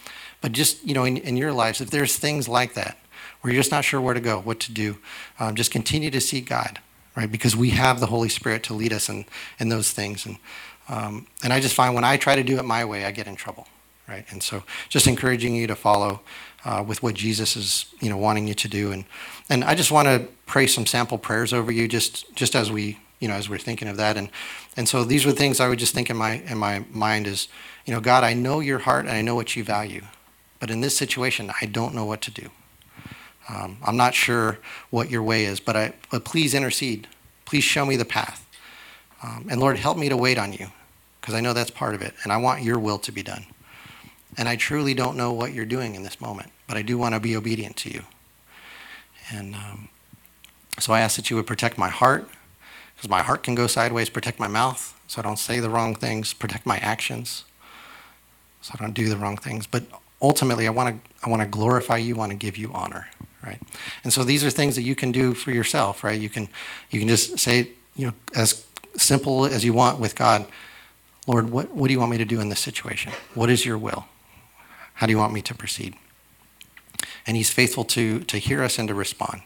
[0.40, 2.98] but just, you know, in, in your lives, if there's things like that
[3.40, 4.98] where you're just not sure where to go, what to do,
[5.38, 6.80] um, just continue to seek God,
[7.16, 7.30] right?
[7.30, 9.24] Because we have the Holy Spirit to lead us in,
[9.60, 10.26] in those things.
[10.26, 10.38] And,
[10.88, 13.28] um, and I just find when I try to do it my way, I get
[13.28, 13.68] in trouble,
[14.08, 14.24] right?
[14.30, 16.20] And so, just encouraging you to follow
[16.64, 18.92] uh, with what Jesus is, you know, wanting you to do.
[18.92, 19.04] And
[19.48, 22.98] and I just want to pray some sample prayers over you, just just as we,
[23.20, 24.16] you know, as we're thinking of that.
[24.16, 24.30] And
[24.76, 27.48] and so these were things I would just think in my in my mind is,
[27.84, 30.02] you know, God, I know your heart and I know what you value,
[30.60, 32.50] but in this situation, I don't know what to do.
[33.48, 34.58] Um, I'm not sure
[34.90, 37.08] what your way is, but I but please intercede.
[37.44, 38.44] Please show me the path.
[39.22, 40.68] Um, and Lord, help me to wait on you
[41.20, 43.46] because I know that's part of it, and I want your will to be done.
[44.38, 47.14] And I truly don't know what you're doing in this moment, but I do want
[47.14, 48.04] to be obedient to you.
[49.30, 49.88] And um,
[50.78, 52.28] so I ask that you would protect my heart,
[52.94, 55.94] because my heart can go sideways, protect my mouth, so I don't say the wrong
[55.94, 57.44] things, protect my actions,
[58.62, 59.66] so I don't do the wrong things.
[59.66, 59.84] But
[60.22, 63.08] ultimately, I want to I want to glorify you, I want to give you honor,
[63.44, 63.60] right?
[64.04, 66.20] And so these are things that you can do for yourself, right?
[66.20, 66.48] You can
[66.90, 68.64] you can just say, you know, as
[68.96, 70.46] simple as you want with God,
[71.26, 73.12] Lord, what, what do you want me to do in this situation?
[73.34, 74.06] What is your will?
[74.98, 75.94] How do you want me to proceed?
[77.24, 79.42] And he's faithful to, to hear us and to respond.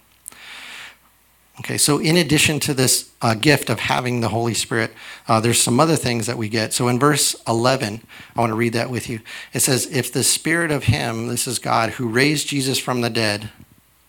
[1.61, 4.93] Okay, so in addition to this uh, gift of having the Holy Spirit,
[5.29, 6.73] uh, there's some other things that we get.
[6.73, 8.01] So in verse 11,
[8.35, 9.21] I want to read that with you.
[9.53, 13.11] It says, If the Spirit of Him, this is God, who raised Jesus from the
[13.11, 13.51] dead,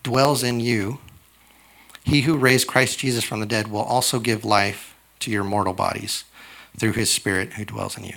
[0.02, 0.98] dwells in you,
[2.04, 5.74] he who raised Christ Jesus from the dead will also give life to your mortal
[5.74, 6.24] bodies
[6.78, 8.16] through his spirit who dwells in you.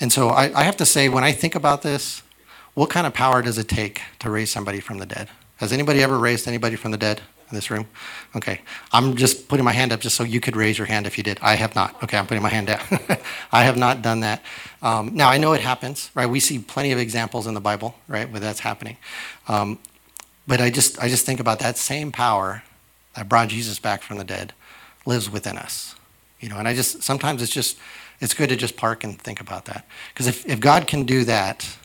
[0.00, 2.22] And so I, I have to say, when I think about this,
[2.80, 5.28] what kind of power does it take to raise somebody from the dead?
[5.58, 7.86] Has anybody ever raised anybody from the dead in this room?
[8.34, 8.62] Okay.
[8.90, 11.22] I'm just putting my hand up just so you could raise your hand if you
[11.22, 11.38] did.
[11.42, 12.02] I have not.
[12.02, 12.80] Okay, I'm putting my hand down.
[13.52, 14.42] I have not done that.
[14.80, 16.24] Um, now, I know it happens, right?
[16.24, 18.96] We see plenty of examples in the Bible, right, where that's happening.
[19.46, 19.78] Um,
[20.46, 22.62] but I just, I just think about that same power
[23.14, 24.54] that brought Jesus back from the dead
[25.04, 25.96] lives within us.
[26.40, 27.76] You know, and I just sometimes it's just
[28.22, 29.86] it's good to just park and think about that.
[30.14, 31.76] Because if, if God can do that,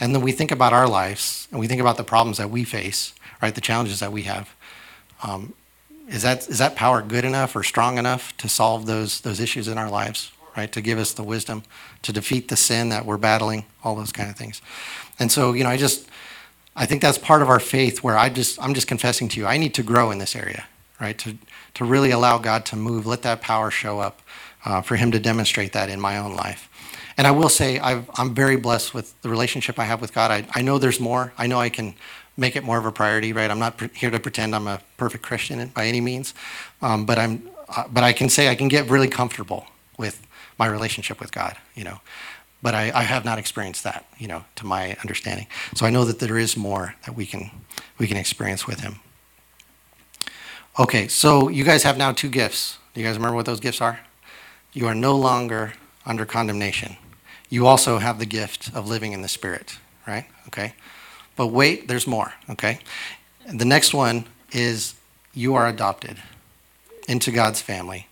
[0.00, 2.64] and then we think about our lives and we think about the problems that we
[2.64, 4.54] face, right, the challenges that we have,
[5.22, 5.54] um,
[6.08, 9.68] is that is that power good enough or strong enough to solve those those issues
[9.68, 10.32] in our lives?
[10.58, 10.72] right?
[10.72, 11.62] To give us the wisdom
[12.02, 14.60] to defeat the sin that we're battling, all those kind of things.
[15.20, 16.08] And so, you know, I just,
[16.74, 19.46] I think that's part of our faith where I just, I'm just confessing to you,
[19.46, 20.66] I need to grow in this area,
[21.00, 21.16] right?
[21.18, 21.38] To,
[21.74, 24.20] to really allow God to move, let that power show up,
[24.64, 26.68] uh, for Him to demonstrate that in my own life.
[27.18, 30.30] And I will say, i am very blessed with the relationship I have with God.
[30.30, 31.32] I, I know there's more.
[31.36, 31.94] I know I can
[32.36, 33.50] make it more of a priority, right?
[33.50, 36.32] I'm not here to pretend I'm a perfect Christian by any means,
[36.80, 39.66] um, but I'm, uh, but I can say I can get really comfortable
[39.98, 40.24] with
[40.58, 42.00] my relationship with God, you know.
[42.62, 45.48] But I, I have not experienced that, you know, to my understanding.
[45.74, 47.50] So I know that there is more that we can
[47.98, 49.00] we can experience with Him.
[50.78, 52.78] Okay, so you guys have now two gifts.
[52.94, 54.00] Do you guys remember what those gifts are?
[54.72, 55.72] You are no longer
[56.06, 56.96] under condemnation.
[57.48, 60.26] You also have the gift of living in the Spirit, right?
[60.48, 60.74] Okay.
[61.36, 62.80] But wait, there's more, okay?
[63.52, 64.94] The next one is
[65.32, 66.18] you are adopted
[67.08, 68.08] into God's family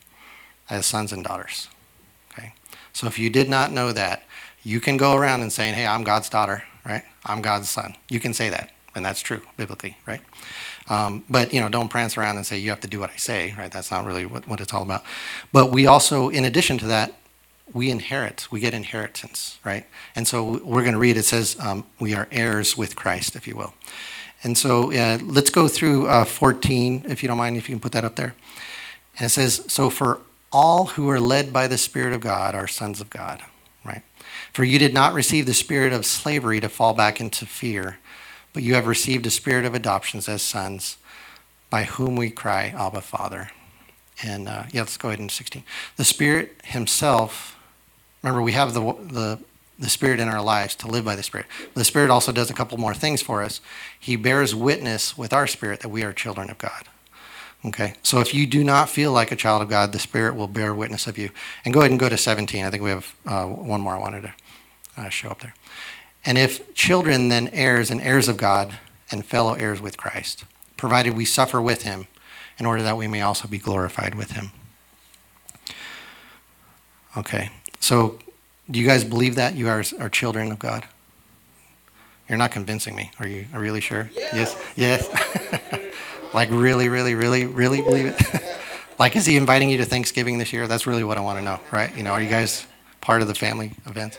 [0.71, 1.69] as sons and daughters.
[2.33, 2.55] Okay?
[2.93, 4.23] So if you did not know that,
[4.63, 7.05] you can go around and saying, "Hey, I'm God's daughter," right?
[7.25, 7.95] I'm God's son.
[8.09, 10.21] You can say that, and that's true biblically, right?
[10.89, 13.17] Um, but you know, don't prance around and say you have to do what I
[13.17, 13.71] say, right?
[13.71, 15.05] That's not really what, what it's all about.
[15.53, 17.13] But we also, in addition to that,
[17.73, 19.87] we inherit, we get inheritance, right?
[20.15, 23.47] And so we're going to read, it says, um, we are heirs with Christ, if
[23.47, 23.75] you will.
[24.43, 27.81] And so uh, let's go through uh, 14, if you don't mind, if you can
[27.81, 28.35] put that up there.
[29.19, 30.21] And it says, So for
[30.53, 33.43] all who are led by the Spirit of God are sons of God,
[33.85, 34.03] right?
[34.53, 37.99] For you did not receive the spirit of slavery to fall back into fear,
[38.53, 40.99] but you have received a spirit of adoptions as sons,
[41.69, 43.51] by whom we cry, Abba, Father.
[44.23, 45.63] And uh, yeah, let's go ahead in 16.
[45.97, 47.56] The Spirit Himself
[48.27, 49.39] Remember, we have the, the,
[49.79, 51.47] the Spirit in our lives to live by the Spirit.
[51.75, 53.61] The Spirit also does a couple more things for us.
[54.01, 56.89] He bears witness with our spirit that we are children of God.
[57.65, 60.49] Okay, so if you do not feel like a child of God, the Spirit will
[60.49, 61.31] bear witness of you.
[61.65, 62.65] And go ahead and go to 17.
[62.65, 64.35] I think we have uh, one more I wanted to
[64.97, 65.55] uh, show up there.
[66.25, 68.77] And if children, then heirs and heirs of God
[69.13, 70.45] and fellow heirs with Christ,
[70.77, 72.09] provided we suffer with him,
[72.59, 74.51] in order that we may also be glorified with him.
[77.17, 78.19] Okay, so,
[78.71, 80.85] do you guys believe that you are, are children of God?
[82.29, 83.11] You're not convincing me.
[83.21, 84.11] Are you are really sure?
[84.15, 84.57] Yes.
[84.77, 85.09] Yes.
[85.09, 85.83] yes.
[86.35, 88.43] like really, really, really, really believe it?
[88.99, 90.67] like is he inviting you to Thanksgiving this year?
[90.67, 91.97] That's really what I want to know, right?
[91.97, 92.67] You know, are you guys
[93.01, 94.19] part of the family event?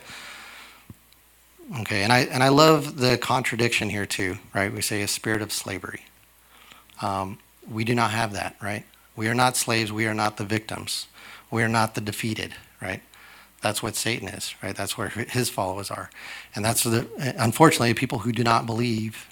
[1.82, 4.74] Okay, and I and I love the contradiction here too, right?
[4.74, 6.06] We say a spirit of slavery.
[7.02, 7.39] Um,
[7.70, 8.86] we do not have that, right?
[9.17, 9.91] We are not slaves.
[9.91, 11.08] We are not the victims.
[11.52, 13.02] We are not the defeated, right?
[13.67, 14.73] That's what Satan is, right?
[14.73, 16.10] That's where his followers are.
[16.56, 17.06] And that's the,
[17.38, 19.27] unfortunately, people who do not believe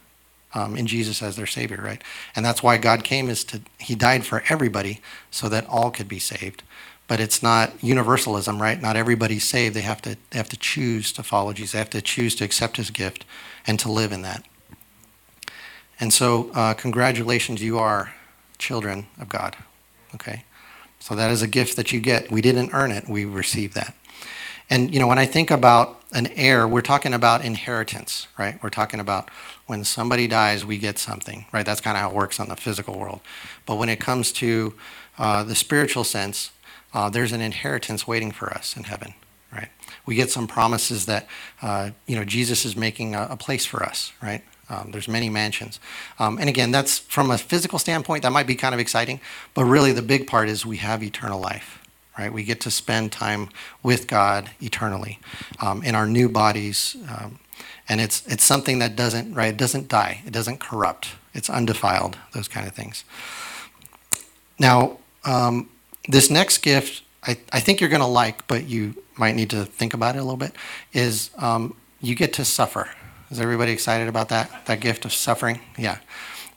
[0.53, 2.01] um, in Jesus as their Savior, right?
[2.35, 4.99] And that's why God came is to, He died for everybody
[5.31, 6.63] so that all could be saved.
[7.07, 8.81] But it's not universalism, right?
[8.81, 9.73] Not everybody's saved.
[9.73, 11.71] They have to, they have to choose to follow Jesus.
[11.71, 13.23] They have to choose to accept His gift
[13.65, 14.43] and to live in that.
[15.97, 18.13] And so, uh, congratulations, you are
[18.57, 19.55] children of God,
[20.13, 20.43] okay?
[20.99, 22.29] So that is a gift that you get.
[22.29, 23.95] We didn't earn it, we received that.
[24.69, 28.61] And you know, when I think about an heir, we're talking about inheritance, right?
[28.63, 29.29] We're talking about
[29.67, 31.65] when somebody dies, we get something, right?
[31.65, 33.21] That's kind of how it works on the physical world.
[33.65, 34.73] But when it comes to
[35.17, 36.51] uh, the spiritual sense,
[36.93, 39.13] uh, there's an inheritance waiting for us in heaven,
[39.51, 39.69] right?
[40.05, 41.27] We get some promises that
[41.61, 44.43] uh, you know Jesus is making a, a place for us, right?
[44.69, 45.79] Um, there's many mansions,
[46.17, 48.23] um, and again, that's from a physical standpoint.
[48.23, 49.19] That might be kind of exciting,
[49.53, 51.84] but really the big part is we have eternal life,
[52.17, 52.31] right?
[52.31, 53.49] We get to spend time
[53.83, 55.19] with God eternally
[55.59, 56.95] um, in our new bodies.
[57.09, 57.39] Um,
[57.87, 60.21] and it's, it's something that doesn't, right, it doesn't die.
[60.25, 61.09] It doesn't corrupt.
[61.33, 63.03] It's undefiled, those kind of things.
[64.57, 65.69] Now, um,
[66.07, 69.65] this next gift, I, I think you're going to like, but you might need to
[69.65, 70.53] think about it a little bit,
[70.93, 72.89] is um, you get to suffer.
[73.31, 74.65] Is everybody excited about that?
[74.65, 75.59] That gift of suffering?
[75.77, 75.97] Yeah.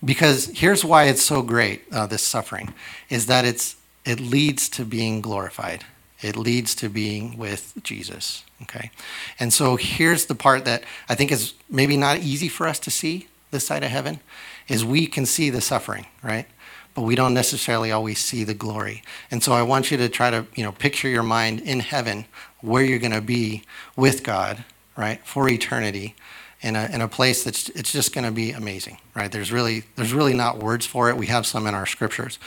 [0.04, 2.72] Because here's why it's so great, uh, this suffering,
[3.08, 3.76] is that it's
[4.08, 5.84] it leads to being glorified.
[6.20, 8.42] It leads to being with Jesus.
[8.62, 8.90] Okay.
[9.38, 12.90] And so here's the part that I think is maybe not easy for us to
[12.90, 14.20] see this side of heaven
[14.66, 16.46] is we can see the suffering, right?
[16.94, 19.02] But we don't necessarily always see the glory.
[19.30, 22.24] And so I want you to try to, you know, picture your mind in heaven
[22.60, 23.62] where you're going to be
[23.94, 24.64] with God,
[24.96, 25.24] right?
[25.24, 26.16] For eternity
[26.60, 29.30] in a, in a place that's it's just going to be amazing, right?
[29.30, 31.16] There's really there's really not words for it.
[31.16, 32.38] We have some in our scriptures,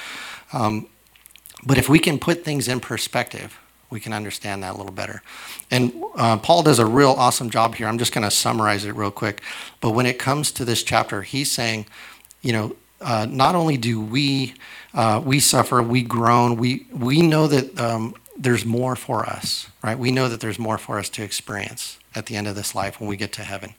[0.51, 0.87] um,
[1.65, 5.21] but if we can put things in perspective, we can understand that a little better.
[5.69, 7.87] And uh, Paul does a real awesome job here.
[7.87, 9.41] I'm just going to summarize it real quick.
[9.81, 11.85] But when it comes to this chapter, he's saying,
[12.41, 14.53] you know, uh, not only do we
[14.93, 19.97] uh, we suffer, we groan, we we know that um, there's more for us, right?
[19.97, 22.99] We know that there's more for us to experience at the end of this life
[22.99, 23.73] when we get to heaven.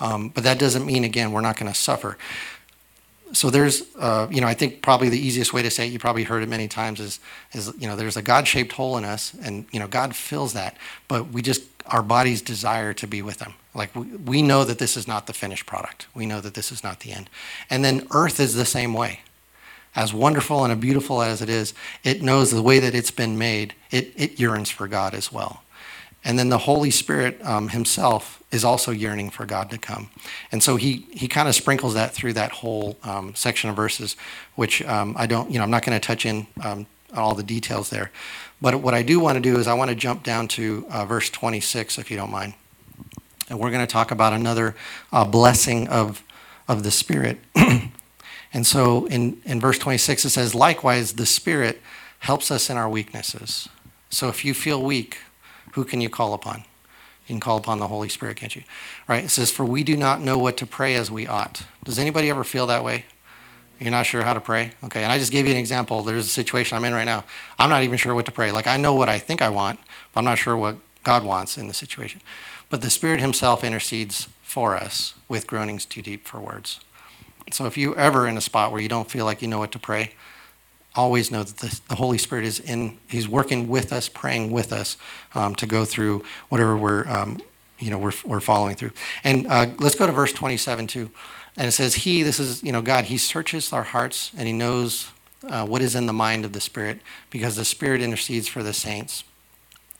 [0.00, 2.16] Um, but that doesn't mean, again, we're not going to suffer.
[3.32, 5.98] So there's, uh, you know, I think probably the easiest way to say it, you
[5.98, 7.20] probably heard it many times, is,
[7.52, 10.76] is you know, there's a God-shaped hole in us, and you know, God fills that,
[11.08, 13.54] but we just our bodies desire to be with Him.
[13.74, 16.06] Like we, we know that this is not the finished product.
[16.14, 17.30] We know that this is not the end.
[17.68, 19.20] And then Earth is the same way
[19.94, 23.36] as wonderful and as beautiful as it is, it knows the way that it's been
[23.36, 25.62] made, it, it yearns for God as well.
[26.24, 30.10] And then the Holy Spirit um, himself is also yearning for God to come.
[30.52, 34.16] And so he, he kind of sprinkles that through that whole um, section of verses,
[34.54, 37.42] which um, I don't, you know, I'm not going to touch in um, all the
[37.42, 38.10] details there.
[38.60, 41.06] But what I do want to do is I want to jump down to uh,
[41.06, 42.54] verse 26, if you don't mind.
[43.48, 44.76] And we're going to talk about another
[45.12, 46.22] uh, blessing of,
[46.68, 47.38] of the Spirit.
[48.52, 51.80] And so in, in verse 26, it says, Likewise, the Spirit
[52.20, 53.68] helps us in our weaknesses.
[54.10, 55.18] So if you feel weak,
[55.72, 56.64] who can you call upon?
[57.26, 58.62] You can call upon the Holy Spirit, can't you?
[59.06, 59.24] Right?
[59.24, 61.64] It says, For we do not know what to pray as we ought.
[61.84, 63.04] Does anybody ever feel that way?
[63.78, 64.72] You're not sure how to pray?
[64.84, 66.02] Okay, and I just gave you an example.
[66.02, 67.24] There's a situation I'm in right now.
[67.58, 68.52] I'm not even sure what to pray.
[68.52, 69.80] Like, I know what I think I want,
[70.12, 72.20] but I'm not sure what God wants in the situation.
[72.68, 76.80] But the Spirit Himself intercedes for us with groanings too deep for words.
[77.52, 79.72] So if you're ever in a spot where you don't feel like you know what
[79.72, 80.12] to pray,
[80.94, 84.72] always know that the, the Holy Spirit is in, He's working with us, praying with
[84.72, 84.96] us
[85.34, 87.40] um, to go through whatever we're, um,
[87.78, 88.92] you know, we're, we're following through.
[89.24, 91.10] And uh, let's go to verse 27 too.
[91.56, 94.52] And it says, He, this is, you know, God, He searches our hearts and He
[94.52, 95.10] knows
[95.48, 97.00] uh, what is in the mind of the Spirit
[97.30, 99.24] because the Spirit intercedes for the saints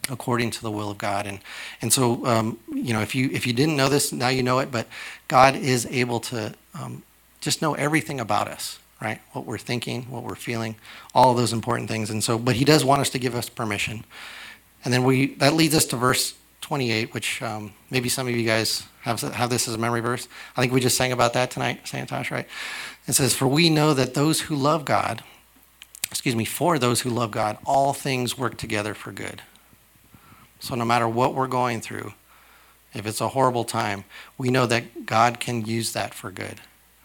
[0.09, 1.27] according to the will of God.
[1.27, 1.41] And
[1.83, 4.59] and so um, you know if you if you didn't know this, now you know
[4.59, 4.71] it.
[4.71, 4.87] But
[5.29, 7.03] God is able to um,
[7.41, 9.21] just know everything about us, right?
[9.33, 10.77] What we're thinking, what we're feeling,
[11.15, 12.11] all of those important things.
[12.11, 14.05] And so, but he does want us to give us permission.
[14.85, 18.47] And then we that leads us to verse 28, which um, maybe some of you
[18.47, 20.29] guys have have this as a memory verse.
[20.57, 22.47] I think we just sang about that tonight, Santosh, right?
[23.07, 25.23] It says, "For we know that those who love God,
[26.11, 29.43] excuse me, for those who love God, all things work together for good."
[30.61, 32.13] So no matter what we're going through,
[32.93, 34.05] if it's a horrible time,
[34.37, 36.61] we know that God can use that for good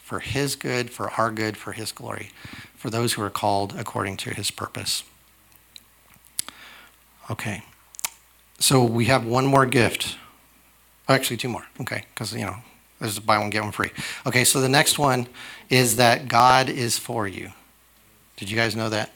[0.06, 2.30] for his good, for our good, for his glory,
[2.76, 5.04] for those who are called according to his purpose.
[7.32, 7.64] Okay.
[8.60, 10.18] So we have one more gift.
[11.10, 11.66] Actually, two more.
[11.82, 12.04] Okay.
[12.14, 12.58] Because, you know,
[13.00, 13.90] there's a buy one, get one free.
[14.28, 14.44] Okay.
[14.44, 15.28] So the next one
[15.72, 17.52] is that God is for you.
[18.38, 19.12] Did you guys know that?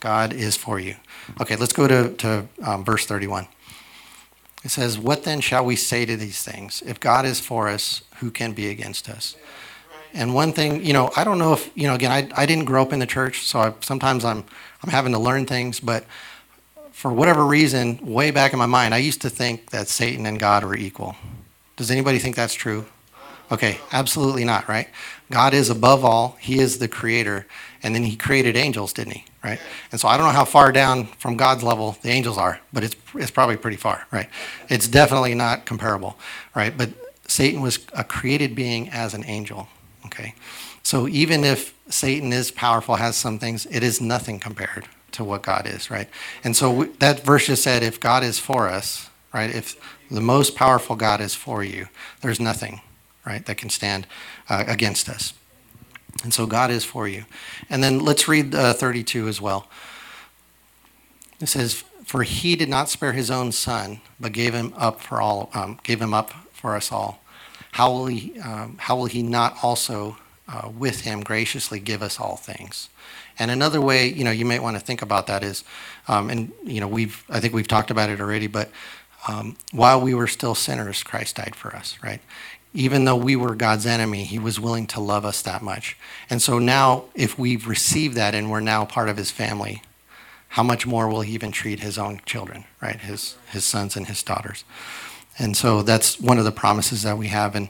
[0.00, 0.96] God is for you.
[1.40, 1.54] Okay.
[1.54, 3.46] Let's go to, to um, verse 31.
[4.64, 6.82] It says, What then shall we say to these things?
[6.84, 9.36] If God is for us, who can be against us?
[10.14, 12.66] And one thing, you know, I don't know if, you know, again, I, I didn't
[12.66, 14.44] grow up in the church, so I, sometimes I'm,
[14.82, 16.04] I'm having to learn things, but
[16.92, 20.38] for whatever reason, way back in my mind, I used to think that Satan and
[20.38, 21.16] God were equal.
[21.76, 22.86] Does anybody think that's true?
[23.50, 24.88] Okay, absolutely not, right?
[25.30, 27.46] God is above all, He is the creator,
[27.82, 29.24] and then He created angels, didn't He?
[29.42, 29.58] Right?
[29.90, 32.84] And so I don't know how far down from God's level the angels are, but
[32.84, 34.30] it's, it's probably pretty far, right?
[34.70, 36.16] It's definitely not comparable,
[36.54, 36.74] right?
[36.74, 36.90] But
[37.26, 39.68] Satan was a created being as an angel.
[40.06, 40.34] Okay?
[40.82, 45.42] So even if Satan is powerful, has some things, it is nothing compared to what
[45.42, 46.08] God is, right?
[46.42, 49.54] And so we, that verse just said, if God is for us, right?
[49.54, 49.76] If
[50.10, 51.88] the most powerful God is for you,
[52.20, 52.80] there's nothing,
[53.24, 54.06] right, that can stand
[54.48, 55.32] uh, against us.
[56.22, 57.24] And so God is for you.
[57.68, 59.68] And then let's read uh, 32 as well.
[61.40, 65.20] It says, "For He did not spare His own Son, but gave him up for
[65.20, 67.23] all, um, gave him up for us all."
[67.74, 72.20] How will he, um, how will he not also uh, with him graciously give us
[72.20, 72.88] all things?
[73.36, 75.64] And another way, you know, you might want to think about that is,
[76.06, 78.70] um, and you know, we've I think we've talked about it already, but
[79.26, 82.20] um, while we were still sinners, Christ died for us, right?
[82.74, 85.96] Even though we were God's enemy, He was willing to love us that much.
[86.30, 89.82] And so now, if we've received that and we're now part of His family,
[90.50, 93.00] how much more will He even treat His own children, right?
[93.00, 94.62] His His sons and His daughters.
[95.38, 97.54] And so that's one of the promises that we have.
[97.54, 97.68] And,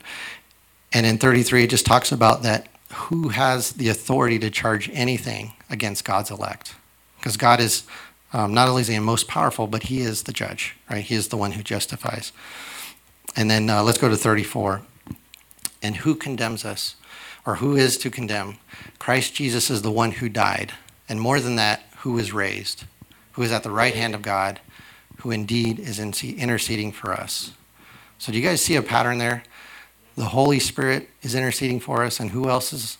[0.92, 5.54] and in 33, it just talks about that who has the authority to charge anything
[5.68, 6.74] against God's elect?
[7.18, 7.84] Because God is
[8.34, 11.04] um, not only is he most powerful, but he is the judge, right?
[11.04, 12.32] He is the one who justifies.
[13.36, 14.82] And then uh, let's go to 34.
[15.80, 16.96] And who condemns us?
[17.46, 18.58] Or who is to condemn?
[18.98, 20.72] Christ Jesus is the one who died.
[21.08, 22.84] And more than that, who is raised,
[23.32, 24.60] who is at the right hand of God
[25.18, 27.52] who indeed is interceding for us.
[28.18, 29.42] So, do you guys see a pattern there?
[30.16, 32.98] The Holy Spirit is interceding for us, and who else is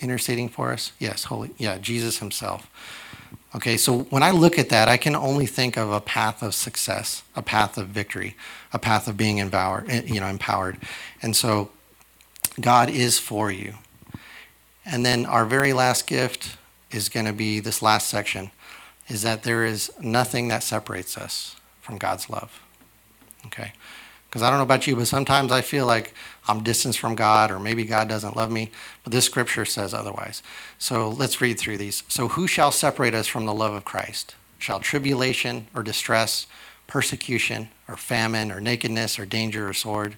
[0.00, 0.92] interceding for us?
[0.98, 2.68] Yes, Holy, yeah, Jesus Himself.
[3.54, 6.54] Okay, so when I look at that, I can only think of a path of
[6.54, 8.36] success, a path of victory,
[8.72, 10.76] a path of being empowered, eh, you know, empowered.
[11.22, 11.70] And so
[12.60, 13.74] God is for you.
[14.84, 16.56] And then our very last gift
[16.90, 18.50] is going to be this last section
[19.08, 22.60] is that there is nothing that separates us from God's love.
[23.46, 23.72] Okay?
[24.28, 26.12] Because I don't know about you, but sometimes I feel like
[26.46, 28.70] I'm distanced from God or maybe God doesn't love me.
[29.02, 30.42] But this scripture says otherwise.
[30.78, 32.02] So let's read through these.
[32.08, 34.34] So, who shall separate us from the love of Christ?
[34.58, 36.46] Shall tribulation or distress,
[36.86, 40.16] persecution or famine or nakedness or danger or sword?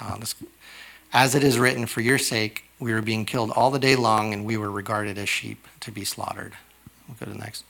[0.00, 0.18] Uh,
[1.12, 4.32] as it is written, for your sake we were being killed all the day long
[4.32, 6.54] and we were regarded as sheep to be slaughtered.
[7.08, 7.64] We'll go to the next.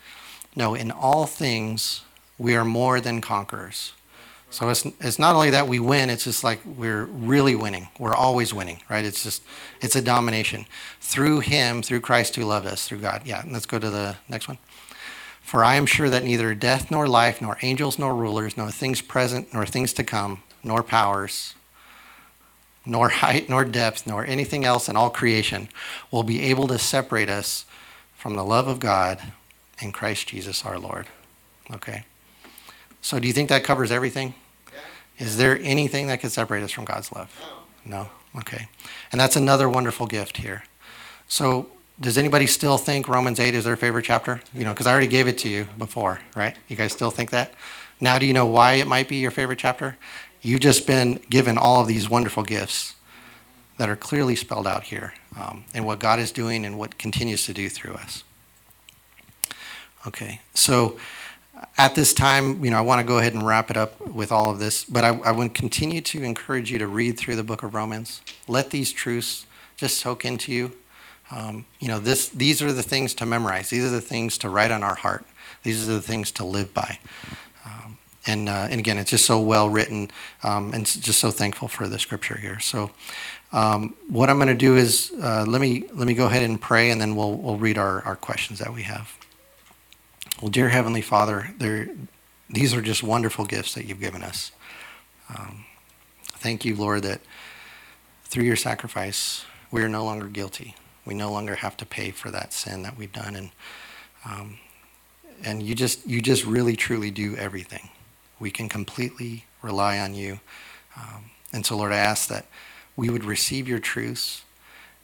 [0.56, 2.02] No, in all things
[2.38, 3.92] we are more than conquerors
[4.50, 7.88] so it's, it's not only that we win, it's just like we're really winning.
[8.00, 9.04] We're always winning, right?
[9.04, 9.42] It's just,
[9.80, 10.66] it's a domination.
[11.00, 13.22] Through Him, through Christ who loved us, through God.
[13.24, 14.58] Yeah, let's go to the next one.
[15.40, 19.00] For I am sure that neither death nor life, nor angels nor rulers, nor things
[19.00, 21.54] present, nor things to come, nor powers,
[22.84, 25.68] nor height, nor depth, nor anything else in all creation
[26.10, 27.66] will be able to separate us
[28.16, 29.32] from the love of God
[29.80, 31.06] in Christ Jesus our Lord.
[31.72, 32.04] Okay?
[33.00, 34.34] So do you think that covers everything?
[35.18, 37.30] Is there anything that could separate us from God's love?
[37.84, 38.08] No.
[38.38, 38.68] Okay.
[39.12, 40.64] And that's another wonderful gift here.
[41.28, 41.68] So
[42.00, 44.40] does anybody still think Romans 8 is their favorite chapter?
[44.54, 46.56] You know, because I already gave it to you before, right?
[46.68, 47.52] You guys still think that?
[48.00, 49.96] Now do you know why it might be your favorite chapter?
[50.40, 52.94] You've just been given all of these wonderful gifts
[53.76, 57.44] that are clearly spelled out here um, and what God is doing and what continues
[57.46, 58.24] to do through us.
[60.06, 60.98] Okay, so
[61.76, 64.32] at this time, you know, I want to go ahead and wrap it up with
[64.32, 67.44] all of this, but I, I would continue to encourage you to read through the
[67.44, 68.22] book of Romans.
[68.48, 69.46] Let these truths
[69.76, 70.72] just soak into you.
[71.30, 73.70] Um, you know, this, these are the things to memorize.
[73.70, 75.24] These are the things to write on our heart.
[75.62, 76.98] These are the things to live by.
[77.64, 80.10] Um, and, uh, and again, it's just so well written
[80.42, 82.58] um, and just so thankful for the scripture here.
[82.58, 82.90] So,
[83.52, 86.60] um, what I'm going to do is uh, let me let me go ahead and
[86.60, 89.18] pray, and then we'll we'll read our, our questions that we have.
[90.40, 91.50] Well, dear Heavenly Father,
[92.48, 94.52] these are just wonderful gifts that you've given us.
[95.28, 95.66] Um,
[96.28, 97.20] thank you, Lord, that
[98.24, 100.76] through your sacrifice, we are no longer guilty.
[101.04, 103.50] We no longer have to pay for that sin that we've done, and
[104.24, 104.58] um,
[105.44, 107.90] and you just you just really truly do everything.
[108.38, 110.40] We can completely rely on you,
[110.96, 112.46] um, and so Lord, I ask that
[112.96, 114.42] we would receive your truths,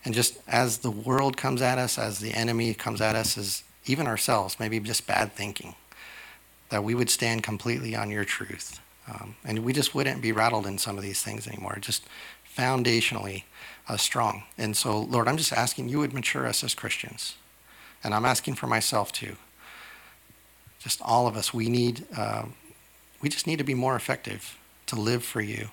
[0.02, 3.62] and just as the world comes at us, as the enemy comes at us, as
[3.86, 5.74] even ourselves, maybe just bad thinking,
[6.68, 8.80] that we would stand completely on your truth.
[9.08, 12.04] Um, and we just wouldn't be rattled in some of these things anymore, just
[12.56, 13.44] foundationally
[13.88, 14.42] uh, strong.
[14.58, 17.36] And so, Lord, I'm just asking you would mature us as Christians.
[18.02, 19.36] And I'm asking for myself too.
[20.78, 22.44] Just all of us, we need, uh,
[23.20, 25.68] we just need to be more effective to live for you.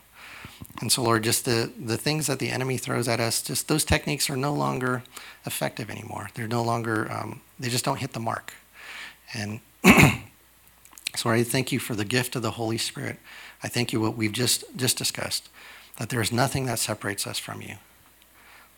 [0.81, 3.85] And so, Lord, just the, the things that the enemy throws at us, just those
[3.85, 5.03] techniques are no longer
[5.45, 6.29] effective anymore.
[6.33, 8.53] They're no longer, um, they just don't hit the mark.
[9.33, 9.61] And
[11.15, 13.17] so I thank you for the gift of the Holy Spirit.
[13.63, 15.49] I thank you what we've just, just discussed,
[15.97, 17.75] that there is nothing that separates us from you.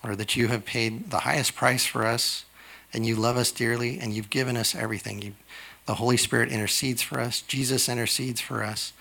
[0.04, 2.46] Lord, that you have paid the highest price for us
[2.94, 5.22] and you love us dearly and you've given us everything.
[5.22, 5.34] You,
[5.88, 7.42] the Holy Spirit intercedes for us.
[7.42, 8.94] Jesus intercedes for us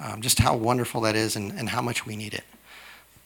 [0.00, 2.44] um, just how wonderful that is and, and how much we need it.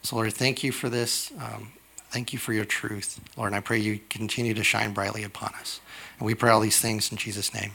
[0.03, 1.33] So, Lord, thank you for this.
[1.41, 1.73] Um,
[2.11, 3.49] thank you for your truth, Lord.
[3.49, 5.81] And I pray you continue to shine brightly upon us.
[6.19, 7.73] And we pray all these things in Jesus' name.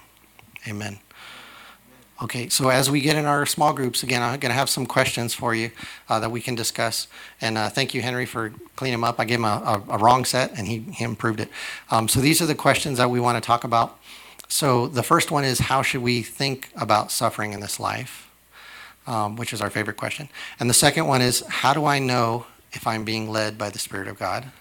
[0.68, 1.00] Amen.
[2.24, 4.86] Okay, so as we get in our small groups, again, I'm going to have some
[4.86, 5.72] questions for you
[6.08, 7.08] uh, that we can discuss.
[7.42, 9.20] And uh, thank you, Henry, for cleaning them up.
[9.20, 11.50] I gave him a, a, a wrong set, and he, he improved it.
[11.89, 14.00] Um, so these are the questions that we want to talk about.
[14.48, 18.30] So the first one is how should we think about suffering in this life?
[19.08, 20.30] Um, which is our favorite question.
[20.60, 23.80] And the second one is how do I know if I'm being led by the
[23.80, 24.52] Spirit of God?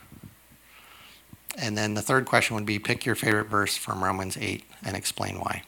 [1.59, 4.97] And then the third question would be pick your favorite verse from Romans 8 and
[4.97, 5.63] explain why.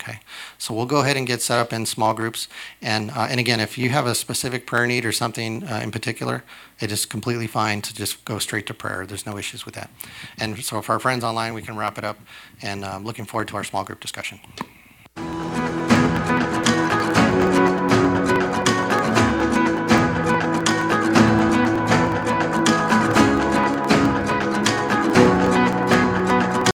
[0.00, 0.20] Okay,
[0.58, 2.46] so we'll go ahead and get set up in small groups.
[2.80, 5.90] And, uh, and again, if you have a specific prayer need or something uh, in
[5.90, 6.44] particular,
[6.78, 9.06] it is completely fine to just go straight to prayer.
[9.06, 9.90] There's no issues with that.
[10.38, 12.20] And so for our friends online, we can wrap it up.
[12.62, 14.38] And I'm um, looking forward to our small group discussion.